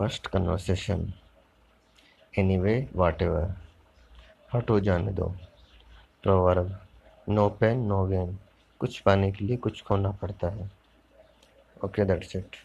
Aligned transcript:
First 0.00 0.26
conversation 0.26 1.02
any 2.38 2.56
way 2.58 2.74
वाट 2.96 3.22
ever 3.22 3.54
हट 4.54 4.70
हो 4.70 4.78
जाने 4.80 5.12
दो। 5.12 5.26
Proverb 6.22 6.70
no 7.28 7.48
pain 7.50 7.80
no 7.86 8.04
gain 8.06 8.38
कुछ 8.80 8.98
पाने 9.00 9.30
के 9.32 9.44
लिए 9.44 9.56
कुछ 9.56 9.82
खोना 9.82 10.10
पड़ता 10.12 10.48
है। 10.48 10.70
Okay 11.84 12.04
that's 12.04 12.36
it 12.36 12.56